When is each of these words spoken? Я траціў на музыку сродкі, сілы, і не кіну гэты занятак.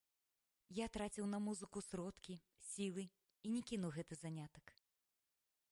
Я 0.77 0.87
траціў 0.95 1.25
на 1.33 1.39
музыку 1.47 1.77
сродкі, 1.89 2.35
сілы, 2.71 3.03
і 3.49 3.53
не 3.57 3.61
кіну 3.73 3.87
гэты 3.99 4.15
занятак. 4.23 4.65